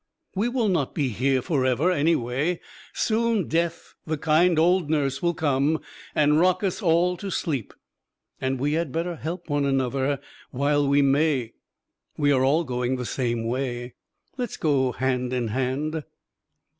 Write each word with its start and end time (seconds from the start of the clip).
We 0.35 0.49
will 0.49 0.67
not 0.67 0.95
be 0.95 1.09
here 1.09 1.43
forever, 1.43 1.91
anyway; 1.91 2.59
soon 2.91 3.47
Death, 3.47 3.93
the 4.03 4.17
kind 4.17 4.57
old 4.57 4.89
Nurse, 4.89 5.21
will 5.21 5.35
come 5.35 5.79
and 6.15 6.39
rock 6.39 6.63
us 6.63 6.81
all 6.81 7.15
to 7.17 7.29
sleep, 7.29 7.71
and 8.39 8.59
we 8.59 8.73
had 8.73 8.91
better 8.91 9.15
help 9.17 9.47
one 9.47 9.63
another 9.63 10.19
while 10.49 10.87
we 10.87 11.03
may: 11.03 11.53
we 12.17 12.31
are 12.31 12.63
going 12.63 12.95
the 12.95 13.05
same 13.05 13.45
way 13.45 13.93
let's 14.39 14.57
go 14.57 14.91
hand 14.91 15.33
in 15.33 15.49
hand! 15.49 16.03